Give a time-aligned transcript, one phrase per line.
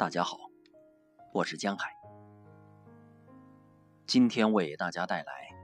[0.00, 0.38] 大家好，
[1.30, 1.94] 我是江海，
[4.06, 5.54] 今天为大家带来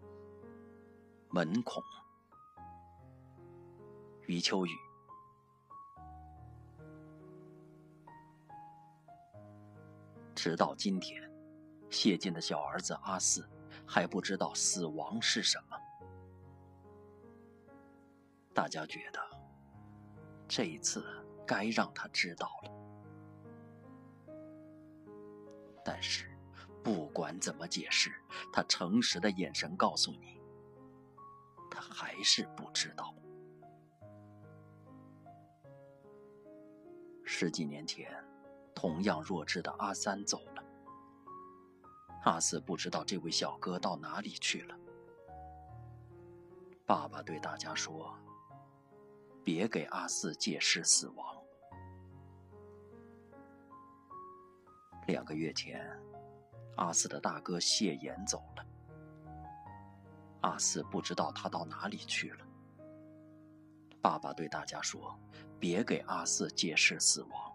[1.30, 1.82] 《门孔》，
[4.26, 4.70] 余秋雨。
[10.34, 11.22] 直到今天，
[11.88, 13.48] 谢晋的小儿子阿四
[13.86, 15.78] 还不知道死亡是什么。
[18.52, 19.20] 大家觉得，
[20.46, 21.02] 这一次
[21.46, 22.81] 该让他知道了。
[26.02, 26.28] 是，
[26.82, 28.12] 不管怎么解释，
[28.52, 30.40] 他诚实的眼神告诉你，
[31.70, 33.14] 他还是不知道。
[37.24, 38.12] 十几年前，
[38.74, 40.64] 同样弱智的阿三走了，
[42.24, 44.76] 阿四不知道这位小哥到哪里去了。
[46.84, 48.14] 爸爸对大家说。
[49.44, 51.41] 别给阿四解释死亡。
[55.06, 55.84] 两个月前，
[56.76, 58.64] 阿四的大哥谢岩走了，
[60.42, 62.46] 阿四不知道他到哪里去了。
[64.00, 65.18] 爸爸对大家说
[65.60, 67.52] ：“别给阿四解释死亡。”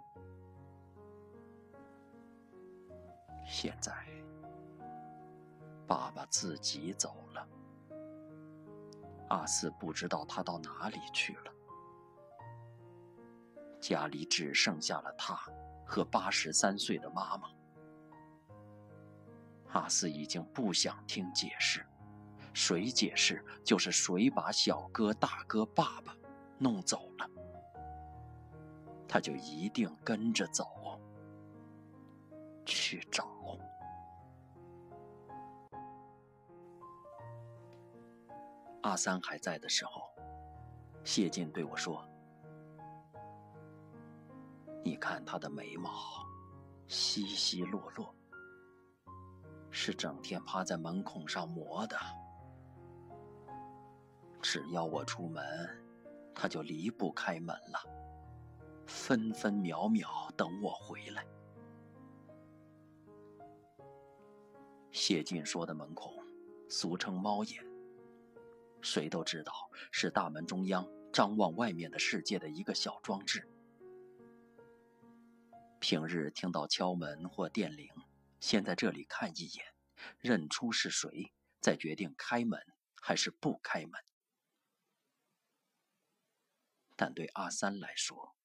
[3.46, 3.94] 现在，
[5.88, 7.48] 爸爸自己走了，
[9.30, 11.54] 阿四不知道他到哪里去了。
[13.80, 15.40] 家里只剩下了他
[15.88, 17.50] 和八十三岁的妈妈。
[19.72, 21.86] 阿四已经不想听解释，
[22.54, 26.16] 谁解释就是谁把小哥、大哥、爸爸
[26.58, 27.30] 弄走了，
[29.08, 31.00] 他就一定跟着走
[32.66, 33.28] 去找。
[38.82, 40.10] 阿三还在的时候，
[41.04, 42.08] 谢晋对我说。
[44.88, 46.26] 你看他的眉毛，
[46.88, 48.16] 稀稀落落，
[49.70, 51.98] 是整天趴在门孔上磨的。
[54.42, 55.44] 只要我出门，
[56.34, 57.78] 他就离不开门了，
[58.86, 61.28] 分分秒秒等我回来。
[64.94, 66.14] 谢晋说的门孔，
[66.70, 67.62] 俗称猫眼，
[68.80, 69.52] 谁都知道
[69.92, 73.46] 是大门中央张望外面的世界的一个小装置。
[75.80, 77.90] 平日听到敲门或电铃，
[78.40, 79.66] 先在这里看一眼，
[80.20, 82.60] 认出是谁，再决定开门
[83.00, 83.92] 还是不开门。
[86.96, 88.36] 但对阿三来说，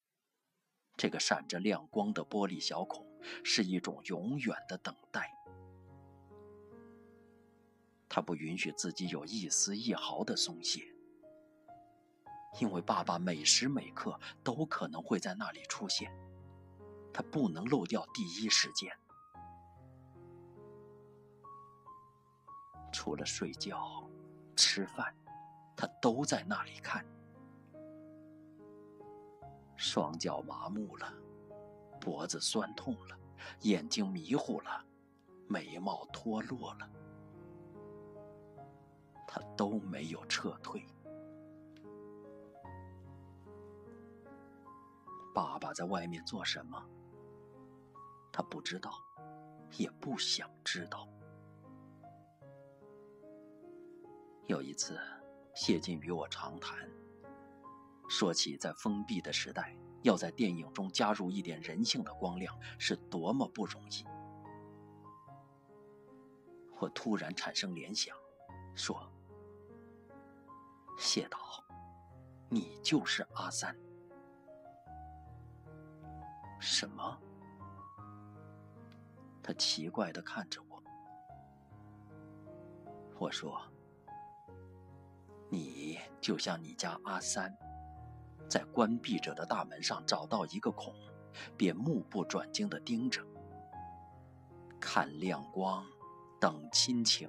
[0.97, 3.06] 这个闪着亮光的玻璃小孔
[3.43, 5.32] 是一种永远的等待。
[8.10, 10.87] 他不允许自己有一丝一毫的松懈，
[12.60, 16.12] 因为爸爸每时每刻都可能会在那里出现。
[17.12, 18.91] 他不能漏掉第一时间。
[22.93, 24.09] 除了睡觉、
[24.55, 25.15] 吃饭，
[25.77, 27.05] 他都在那里看。
[29.77, 31.12] 双脚麻木了，
[32.00, 33.19] 脖子酸痛了，
[33.62, 34.84] 眼睛迷糊了，
[35.49, 36.89] 眉毛脱落了，
[39.27, 40.87] 他都没有撤退。
[45.34, 46.81] 爸爸在外面做什么？
[48.32, 48.91] 他不知道，
[49.76, 51.06] 也不想知道。
[54.47, 54.98] 有一次，
[55.54, 56.88] 谢晋与我长谈，
[58.09, 64.04] 说起在封闭的时代，要在电影中加入一点人性的光亮是多么不容易。
[66.81, 68.16] 我突然产生联想，
[68.75, 69.09] 说
[70.99, 71.38] ：“谢导，
[72.49, 73.76] 你就是阿三。”
[76.59, 77.20] 什么？
[79.42, 80.80] 他奇怪的看着我，
[83.19, 83.61] 我说
[85.50, 87.52] ：“你就像你家阿三，
[88.49, 90.94] 在关闭着的大门上找到一个孔，
[91.56, 93.20] 便目不转睛的盯着，
[94.81, 95.84] 看亮光，
[96.40, 97.28] 等亲情，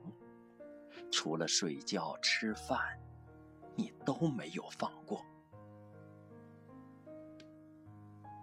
[1.11, 2.79] 除了睡觉吃饭，
[3.75, 5.25] 你都没有放过。”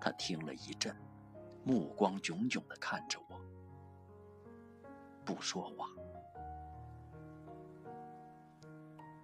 [0.00, 0.96] 他听了一阵，
[1.62, 3.29] 目光炯炯的看着我。
[5.24, 5.86] 不说话。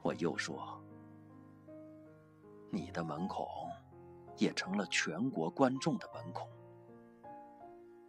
[0.03, 0.81] 我又说
[2.71, 3.47] ：“你的门孔
[4.37, 6.49] 也成了全国观众的门孔。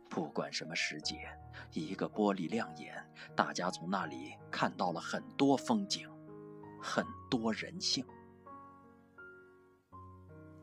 [0.09, 1.27] 不管什么时节，
[1.73, 2.95] 一个玻璃亮眼，
[3.35, 6.09] 大家从那里看到了很多风景，
[6.81, 8.05] 很多人性。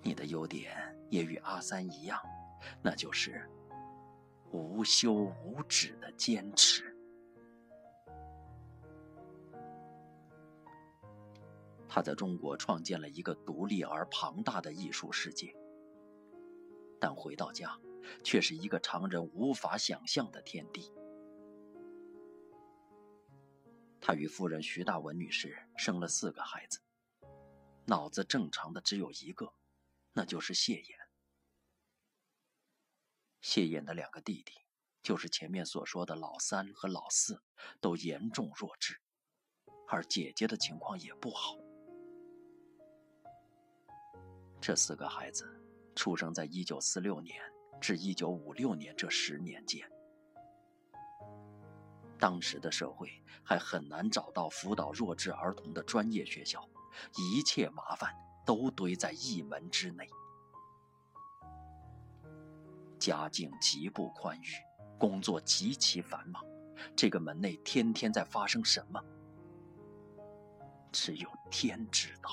[0.03, 0.73] 你的优点
[1.11, 2.21] 也与阿三一样，
[2.81, 3.51] 那就是
[4.53, 6.94] 无休无止的坚持。
[11.95, 15.55] 他在中国创建了一个独立而庞大的艺术世界，
[16.99, 17.79] 但回到家，
[18.25, 20.93] 却是一个常人无法想象的天地。
[24.01, 26.81] 他与夫人徐大文女士生了四个孩子，
[27.85, 29.53] 脑子正常的只有一个，
[30.15, 30.97] 那就是谢衍。
[33.41, 34.53] 谢衍的两个弟弟，
[35.01, 37.41] 就是前面所说的老三和老四，
[37.81, 39.01] 都严重弱智，
[39.87, 41.57] 而姐姐的情况也不好。
[44.67, 45.45] 这四个孩子
[45.95, 47.37] 出生在1946年
[47.83, 49.87] 至1956年这十年间。
[52.19, 53.11] 当时的社会
[53.43, 56.67] 还很难找到辅导弱智儿童的专业学校，
[57.15, 58.11] 一切麻烦
[58.47, 60.09] 都堆在一门之内。
[62.99, 64.47] 家境极不宽裕，
[64.99, 66.43] 工作极其繁忙，
[66.97, 68.99] 这个门内天天在发生什么，
[70.91, 72.31] 只有天知道。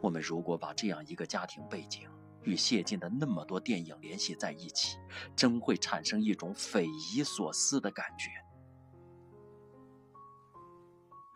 [0.00, 2.08] 我们如果把这样一个家庭背景
[2.42, 4.98] 与谢晋的那么多电影联系在一起，
[5.34, 8.30] 真会产生一种匪夷所思的感觉。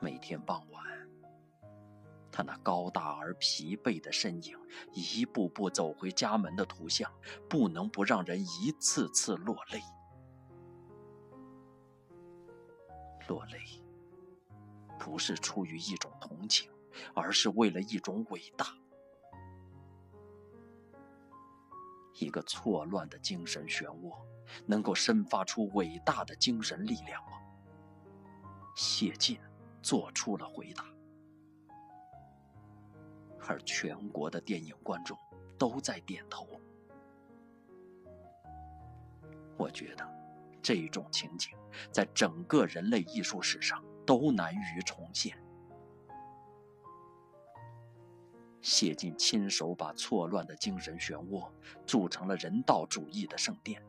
[0.00, 0.84] 每天傍晚，
[2.30, 4.56] 他那高大而疲惫的身影，
[4.92, 7.12] 一步步走回家门的图像，
[7.48, 9.80] 不能不让人一次次落泪。
[13.28, 13.58] 落泪，
[14.98, 16.70] 不是出于一种同情。
[17.14, 18.66] 而是为了一种伟大。
[22.18, 24.14] 一个错乱的精神漩涡，
[24.66, 27.38] 能够生发出伟大的精神力量吗？
[28.76, 29.38] 谢晋
[29.82, 30.84] 做出了回答，
[33.48, 35.18] 而全国的电影观众
[35.58, 36.46] 都在点头。
[39.56, 40.06] 我觉得，
[40.62, 41.56] 这种情景
[41.90, 45.36] 在整个人类艺术史上都难于重现。
[48.62, 51.50] 谢晋亲手把错乱的精神漩涡
[51.86, 53.82] 铸成了人道主义的圣殿。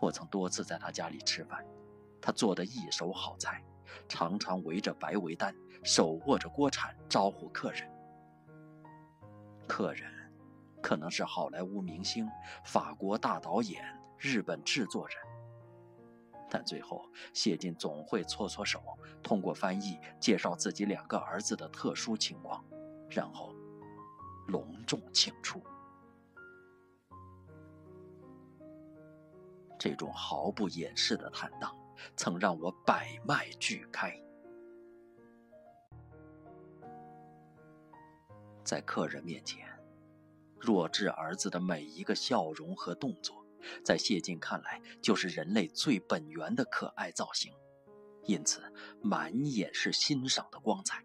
[0.00, 1.64] 我曾多次在他家里吃饭，
[2.20, 3.62] 他做的一手好菜，
[4.08, 7.90] 常常围着白围单，手握着锅铲招呼客人。
[9.66, 10.10] 客人
[10.80, 12.28] 可能是好莱坞明星、
[12.64, 13.84] 法国大导演、
[14.16, 15.16] 日本制作人。
[16.50, 18.82] 但最后，谢晋总会搓搓手，
[19.22, 22.64] 通过翻译介绍自己两个儿子的特殊情况，
[23.08, 23.54] 然后
[24.48, 25.62] 隆重请出。
[29.78, 31.74] 这种毫不掩饰的坦荡，
[32.16, 34.12] 曾让我百脉俱开。
[38.64, 39.66] 在客人面前，
[40.58, 43.39] 弱智儿子的每一个笑容和动作。
[43.84, 47.52] 在谢晋看来，就是人类最本源的可爱造型，
[48.24, 48.72] 因此
[49.02, 51.04] 满眼是欣赏的光彩。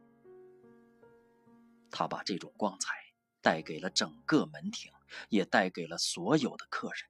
[1.91, 2.93] 他把这种光彩
[3.41, 4.91] 带给了整个门庭，
[5.29, 7.09] 也带给了所有的客人。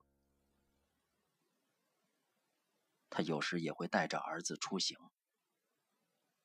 [3.10, 4.98] 他有时也会带着儿子出行。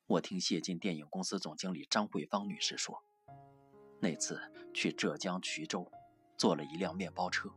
[0.07, 3.03] 我听谢晋电影公司总经理张慧芳女士说，
[3.99, 4.41] 那次
[4.73, 5.91] 去浙江衢州，
[6.37, 7.49] 坐了一辆面包车。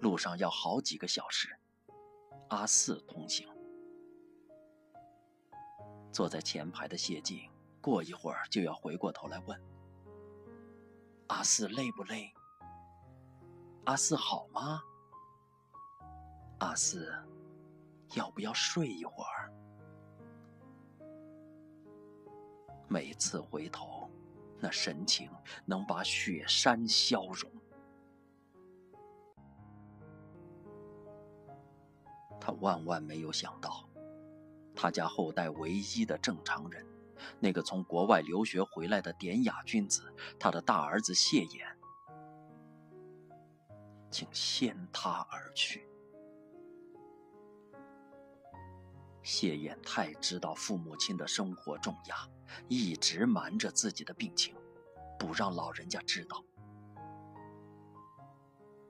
[0.00, 1.56] 路上要好几个小时，
[2.48, 3.48] 阿四同行。
[6.12, 7.48] 坐在前排的谢晋，
[7.80, 9.58] 过一会儿就要回过头来问
[11.28, 12.32] ：“阿四累不累？
[13.84, 14.82] 阿四好吗？
[16.58, 17.10] 阿四
[18.14, 19.52] 要不要睡一会儿？”
[22.88, 24.10] 每次回头，
[24.60, 25.30] 那神情
[25.64, 27.50] 能把雪山消融。
[32.44, 33.88] 他万万没有想到，
[34.74, 36.84] 他家后代唯一的正常人，
[37.38, 41.64] 那个从国外留学回来的典雅君子，他的大儿子谢衍，
[44.10, 45.86] 竟先他而去。
[49.22, 52.28] 谢衍太知道父母亲的生活重压，
[52.66, 54.56] 一直瞒着自己的病情，
[55.16, 56.44] 不让老人家知道。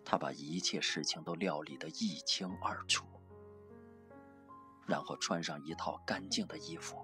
[0.03, 3.05] 他把一切事情都料理得一清二楚。
[4.93, 7.03] 然后穿上一套干净的衣服，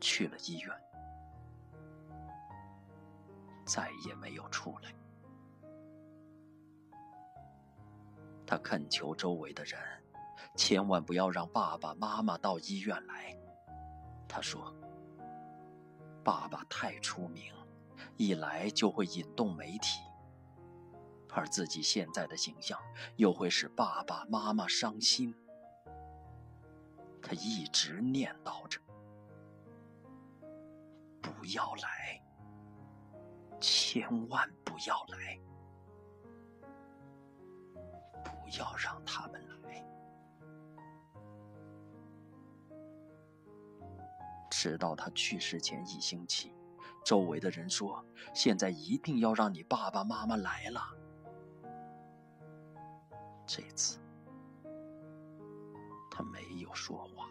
[0.00, 0.76] 去了医院，
[3.64, 4.92] 再也没有出来。
[8.44, 9.80] 他恳求周围的人，
[10.56, 13.32] 千万不要让爸爸妈妈到医院来。
[14.26, 14.74] 他说
[16.24, 17.54] ：“爸爸太出名，
[18.16, 20.00] 一来就会引动媒体，
[21.30, 22.76] 而自己现在的形象
[23.14, 25.32] 又会使爸爸妈妈伤心。
[27.22, 28.80] 他一直念叨着
[31.20, 32.22] ：“不要来，
[33.60, 35.38] 千万不要来，
[38.22, 39.58] 不要让他们来。”
[44.50, 46.52] 直到他去世前一星期，
[47.04, 50.82] 周围的人说：“现在一定要让你爸爸妈妈来了。”
[53.46, 54.00] 这次。
[56.18, 57.30] 他没有说话。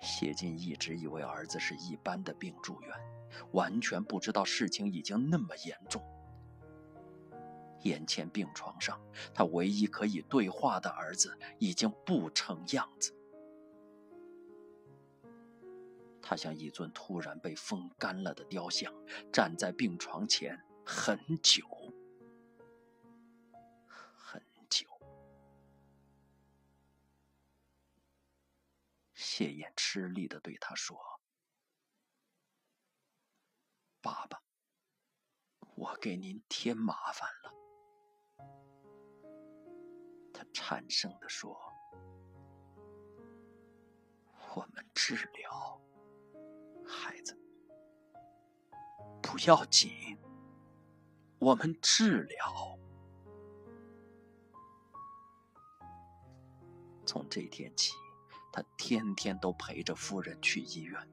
[0.00, 2.96] 谢晋一直以为儿子是一般的病住院，
[3.50, 6.00] 完全不知道事情已经那么严重。
[7.80, 9.00] 眼前病床上，
[9.34, 13.12] 他唯一可以对话的儿子已经不成样子。
[16.20, 18.94] 他像一尊突然被风干了的雕像，
[19.32, 21.64] 站在病床前很久。
[29.42, 30.96] 谢燕吃力的对他说
[34.00, 34.40] ：“爸爸，
[35.74, 37.52] 我给您添麻烦了。”
[40.32, 41.58] 他颤声的说
[44.54, 45.82] ：“我们治疗，
[46.86, 47.36] 孩子，
[49.20, 49.90] 不要紧，
[51.40, 52.78] 我们治疗。”
[57.04, 57.92] 从这天起。
[58.52, 61.08] 他天天都陪着夫人去医院。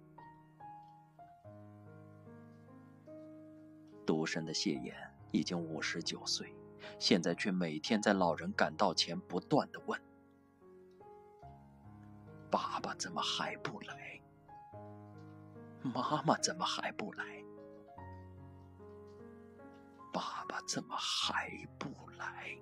[4.05, 4.96] 独身的谢岩
[5.31, 6.53] 已经五十九岁，
[7.00, 10.00] 现在却每天在老人赶到前不断的问
[12.51, 14.22] ：“爸爸怎么还不来？
[15.81, 17.24] 妈妈怎么还不来？
[20.12, 22.60] 爸爸怎么还不来？”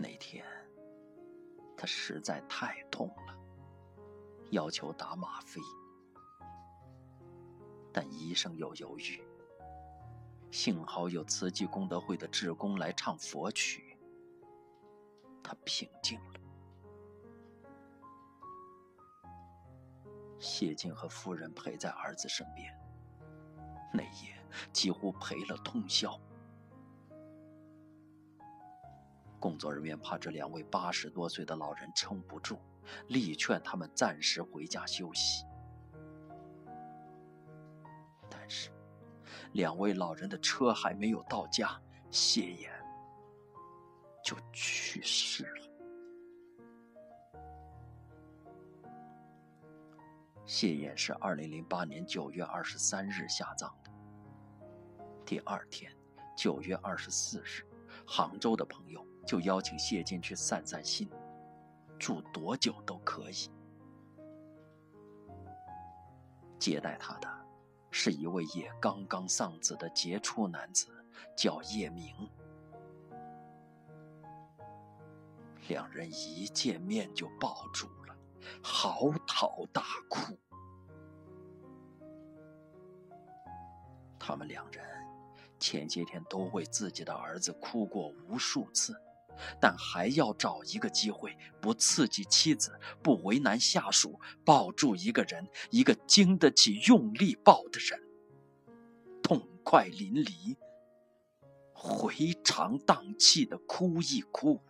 [0.00, 0.42] 那天，
[1.76, 3.36] 他实在太痛了，
[4.50, 5.60] 要求打吗啡，
[7.92, 9.22] 但医生又犹豫。
[10.50, 13.98] 幸好有慈济功德会的志工来唱佛曲，
[15.42, 16.40] 他平静了。
[20.38, 22.74] 谢晋和夫人陪在儿子身边，
[23.92, 24.34] 那夜
[24.72, 26.18] 几乎陪了通宵。
[29.40, 32.58] 工作人员怕这两位八十多岁的老人撑不住，
[33.08, 35.46] 力劝他们暂时回家休息。
[38.28, 38.70] 但是，
[39.52, 41.80] 两位老人的车还没有到家，
[42.10, 42.70] 谢岩
[44.22, 45.66] 就去世了。
[50.44, 53.90] 谢岩是二零零八年九月二十三日下葬的。
[55.24, 55.90] 第二天，
[56.36, 57.64] 九月二十四日，
[58.04, 59.02] 杭州的朋友。
[59.26, 61.08] 就邀请谢晋去散散心，
[61.98, 63.50] 住多久都可以。
[66.58, 67.28] 接待他的
[67.90, 70.88] 是一位也刚刚丧子的杰出男子，
[71.36, 72.14] 叫叶明。
[75.68, 78.16] 两人一见面就抱住了，
[78.62, 80.36] 嚎啕大哭。
[84.18, 84.84] 他们两人
[85.58, 88.94] 前些天都为自己的儿子哭过无数次。
[89.60, 98.02] 但还要找一个机会，不刺激妻子，不为难下属，抱住一个人，一个经得起用力抱的人，
[99.22, 100.56] 痛快淋漓，
[101.72, 104.60] 回肠荡气的哭一哭。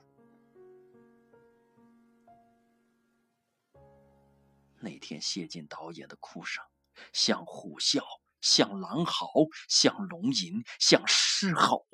[4.82, 6.64] 那天谢晋导演的哭声，
[7.12, 8.00] 像虎啸，
[8.40, 9.28] 像狼嚎，
[9.68, 11.86] 像龙吟，像狮吼。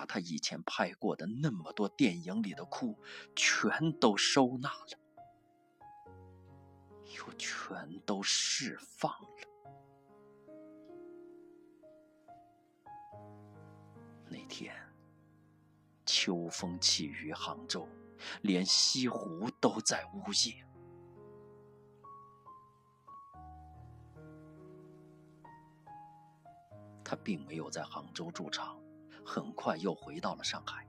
[0.00, 2.96] 把他以前拍过的那么多电影里的哭，
[3.36, 4.98] 全都收纳了，
[7.18, 9.28] 又全都释放了。
[14.30, 14.74] 那天，
[16.06, 17.86] 秋风起于杭州，
[18.40, 20.66] 连西湖都在呜咽。
[27.04, 28.80] 他并没有在杭州驻场。
[29.30, 30.84] 很快又回到了上海。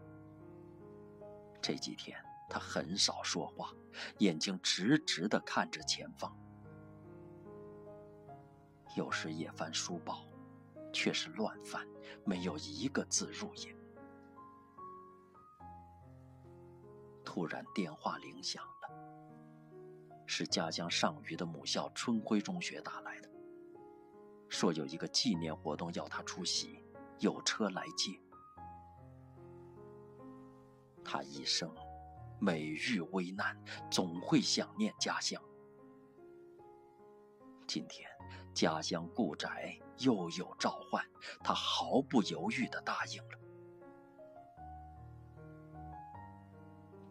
[1.61, 2.19] 这几天
[2.49, 3.71] 他很少说话，
[4.17, 6.35] 眼睛直直地看着前方。
[8.95, 10.27] 有时也翻书报，
[10.91, 11.87] 却是乱翻，
[12.25, 13.77] 没有一个字入眼。
[17.23, 19.77] 突然电话铃响了，
[20.25, 23.29] 是家乡上虞的母校春晖中学打来的，
[24.49, 26.83] 说有一个纪念活动要他出席，
[27.19, 28.19] 有车来接。
[31.13, 31.69] 他一生
[32.39, 35.43] 每遇危难，总会想念家乡。
[37.67, 38.09] 今天
[38.53, 41.05] 家乡故宅又有召唤，
[41.43, 43.39] 他毫不犹豫地答应了。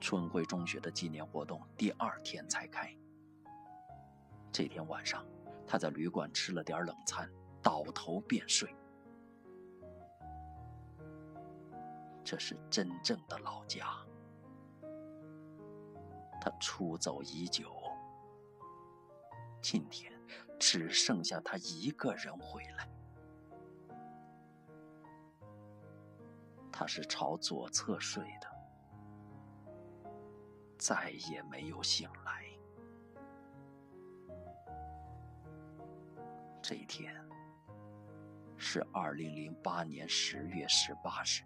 [0.00, 2.97] 春晖中学的纪念活动第二天才开。
[4.50, 5.26] 这天晚上，
[5.66, 7.30] 他在旅馆吃了点冷餐，
[7.62, 8.75] 倒头便睡。
[12.24, 13.86] 这是真正的老家，
[16.40, 17.72] 他出走已久，
[19.60, 20.12] 今天
[20.58, 22.88] 只剩下他一个人回来。
[26.70, 28.48] 他是朝左侧睡的。
[30.78, 32.42] 再也没有醒来。
[36.62, 37.14] 这一天
[38.56, 41.44] 是二零零八年十月十八日，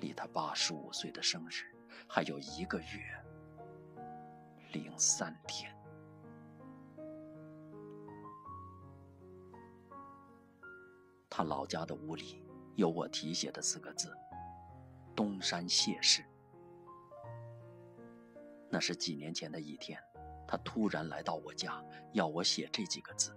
[0.00, 1.64] 离他八十五岁的生日
[2.08, 2.86] 还有一个月
[4.72, 5.74] 零三天。
[11.28, 12.42] 他老家的屋里
[12.74, 14.12] 有我题写的四个字
[15.14, 16.24] ：“东山谢氏。”
[18.68, 20.00] 那是几年前的一天，
[20.46, 23.36] 他突然来到我家，要我写这几个字。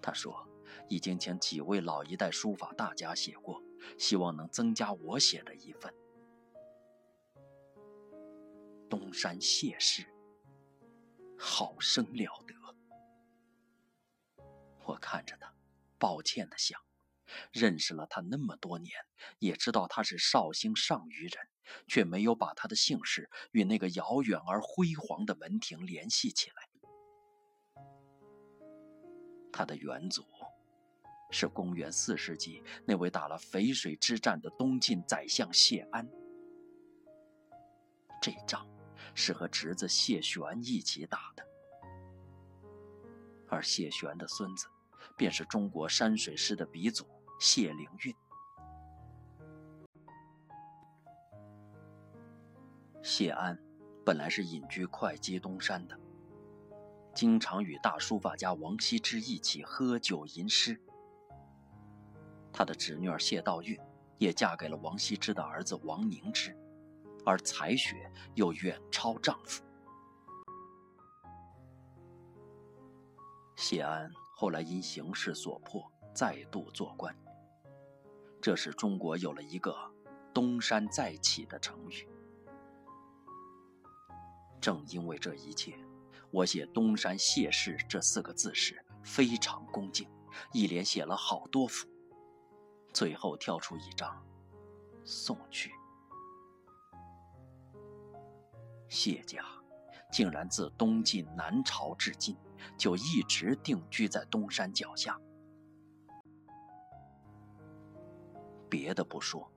[0.00, 0.48] 他说，
[0.88, 3.62] 已经请几位老一代书法大家写过，
[3.98, 5.92] 希望能增加我写的一份。
[8.88, 10.06] 东山谢氏，
[11.38, 12.54] 好生了得。
[14.84, 15.54] 我看着他，
[15.98, 16.80] 抱歉的想。
[17.52, 18.90] 认识了他那么多年，
[19.38, 21.46] 也知道他是绍兴上虞人，
[21.86, 26.70] 却没有把他的姓氏与那个遥远而辉煌的门庭联系起来。
[29.52, 30.22] 他的远祖
[31.30, 36.08] 是公元四世纪那位打了淝水之战的东晋宰相谢安，
[38.20, 38.66] 这仗
[39.14, 41.46] 是和侄子谢玄一起打的，
[43.46, 44.66] 而谢玄的孙子
[45.16, 47.06] 便是中国山水诗的鼻祖。
[47.38, 48.12] 谢灵运，
[53.00, 53.56] 谢安
[54.04, 55.96] 本来是隐居会稽东山的，
[57.14, 60.80] 经常与大书法家王羲之一起喝酒吟诗。
[62.58, 63.78] 他的侄女谢道韫
[64.16, 66.58] 也嫁给了王羲之的儿子王凝之，
[67.24, 69.62] 而才学又远超丈夫。
[73.54, 77.16] 谢安后来因形势所迫，再度做官。
[78.40, 79.76] 这使中国有了一个
[80.34, 82.08] “东山再起”的成语。
[84.60, 85.78] 正因为这一切，
[86.32, 90.10] 我写“东山谢氏”这四个字时非常恭敬，
[90.52, 91.86] 一连写了好多幅，
[92.92, 94.24] 最后挑出一张
[95.04, 95.72] 送去。
[98.88, 99.44] 谢家
[100.10, 102.36] 竟然自东晋南朝至今，
[102.76, 105.20] 就一直定居在东山脚下。
[108.70, 109.50] 别的不说，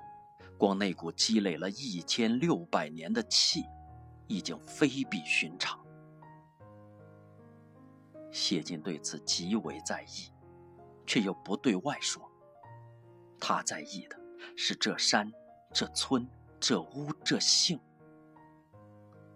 [0.57, 3.65] 光那股积累了一千六百年的气，
[4.27, 5.79] 已经非比寻常。
[8.31, 10.31] 谢晋对此极为在意，
[11.05, 12.30] 却又不对外说。
[13.41, 14.15] 他在意的
[14.55, 15.29] 是这山、
[15.73, 16.25] 这村、
[16.59, 17.77] 这屋、这姓、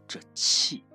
[0.07, 0.85] 这气。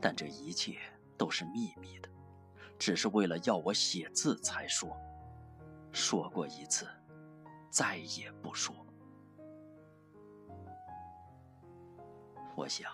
[0.00, 0.78] 但这一切
[1.16, 2.08] 都是秘密的，
[2.78, 4.96] 只是为了要我写字才说。
[5.92, 6.88] 说过一次，
[7.70, 8.74] 再也不说。
[12.56, 12.90] 我想，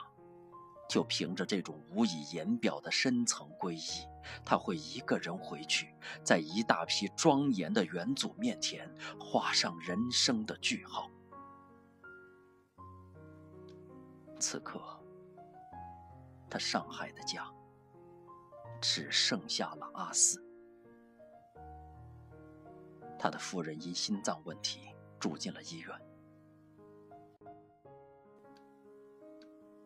[0.90, 4.08] 就凭着这种无以言表的深层皈依，
[4.44, 11.08] 他会一个人回去，在一大批庄严的元祖面前画上人生的句号。
[14.40, 14.82] 此刻，
[16.50, 17.48] 他上海的家
[18.80, 20.44] 只剩下了阿四。
[23.16, 24.80] 他的夫人因心脏问题
[25.20, 26.09] 住进了医院。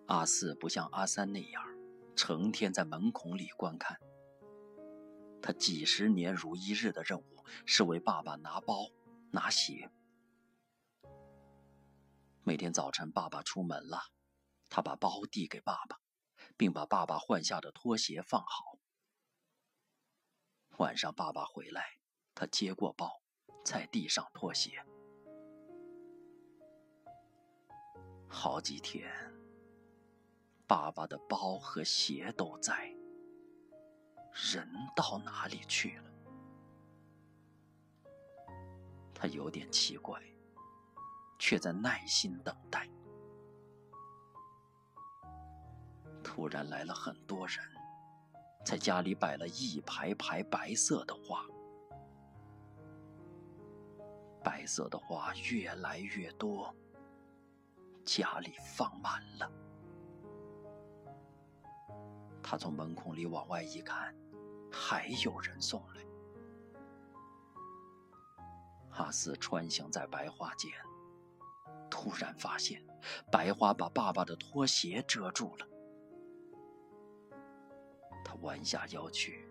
[0.06, 1.62] 阿四不像阿三那样，
[2.14, 3.98] 成天在门孔里观看。
[5.42, 8.90] 他几十年如一日的任务是为爸爸拿包、
[9.30, 9.90] 拿鞋。
[12.42, 13.98] 每天早晨，爸爸出门了，
[14.68, 15.98] 他把包递给爸爸，
[16.56, 18.78] 并把爸爸换下的拖鞋放好。
[20.78, 21.98] 晚上，爸爸回来，
[22.34, 23.20] 他接过包。
[23.64, 24.84] 在地上拖鞋。
[28.28, 29.10] 好几天，
[30.66, 32.94] 爸爸的包和鞋都在，
[34.53, 36.05] 人到哪里去了？
[39.14, 40.20] 他有点奇怪，
[41.38, 42.88] 却在耐心等待。
[46.22, 47.59] 突然来了很多人，
[48.64, 51.46] 在家里摆了一排排白色的花，
[54.42, 56.74] 白色的花越来越多。
[58.05, 59.50] 家里放满了，
[62.46, 64.14] 他从门孔里往外一看，
[64.70, 66.04] 还有人送来。
[68.90, 70.70] 阿四穿行在白花间，
[71.90, 72.85] 突然发现
[73.33, 75.66] 白花把爸爸的拖鞋遮住了。
[78.22, 79.48] 他弯下腰去，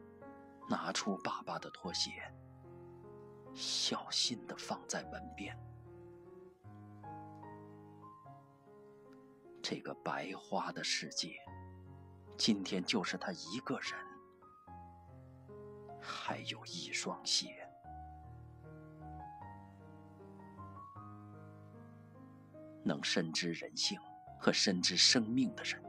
[0.69, 2.11] 拿出爸爸的拖鞋，
[3.55, 5.59] 小心地放在门边。
[9.63, 11.35] 这个白花的世界，
[12.37, 13.93] 今天就是他一个人，
[16.01, 17.67] 还有一双鞋。
[22.83, 23.97] 能深知人性
[24.37, 25.81] 和深知生命的人，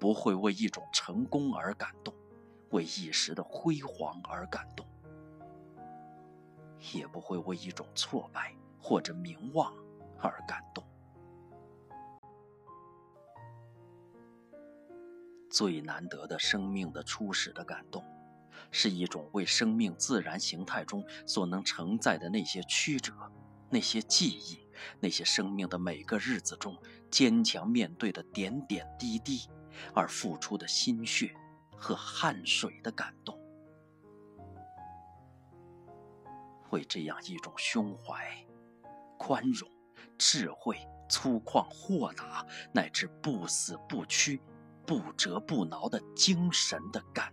[0.00, 2.12] 不会为一种成功而感动，
[2.70, 4.84] 为一时的辉煌而感动，
[6.92, 9.72] 也不会为一种挫败或者名望
[10.18, 10.84] 而感动。
[15.60, 18.02] 最难得的生命的初始的感动，
[18.70, 23.12] 是一种为生命自然形态中所能承载的那些曲折、
[23.68, 24.66] 那些记忆、
[25.00, 26.74] 那些生命的每个日子中
[27.10, 29.50] 坚强面对的点点滴滴
[29.94, 31.30] 而付出的心血
[31.76, 33.38] 和汗水的感动。
[36.70, 38.24] 为这样一种胸怀、
[39.18, 39.70] 宽容、
[40.16, 44.40] 智慧、粗犷、豁达，乃至不死不屈。
[44.86, 47.32] 不折不挠的精神的感